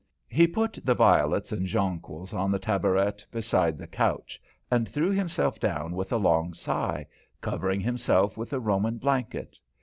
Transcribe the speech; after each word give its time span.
He 0.29 0.47
put 0.47 0.79
the 0.83 0.95
violets 0.95 1.51
and 1.51 1.67
jonquils 1.67 2.33
on 2.33 2.49
the 2.49 2.57
tabouret 2.57 3.23
beside 3.29 3.77
the 3.77 3.85
couch, 3.85 4.41
and 4.71 4.89
threw 4.89 5.11
himself 5.11 5.59
down 5.59 5.91
with 5.95 6.11
a 6.11 6.17
long 6.17 6.55
sigh, 6.55 7.05
covering 7.39 7.81
himself 7.81 8.35
with 8.35 8.51
a 8.51 8.59
Roman 8.59 8.97
blanket. 8.97 9.59